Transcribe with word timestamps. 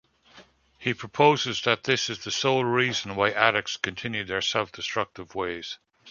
He 0.79 0.95
proposes 0.95 1.61
that 1.61 1.83
this 1.83 2.09
is 2.09 2.23
the 2.23 2.31
sole 2.31 2.65
reason 2.65 3.15
why 3.15 3.29
addicts 3.29 3.77
continue 3.77 4.23
their 4.23 4.41
self-destructive 4.41 5.35
ways. 5.35 5.77